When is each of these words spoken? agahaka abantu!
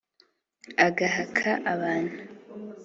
agahaka 0.87 1.49
abantu! 1.73 2.21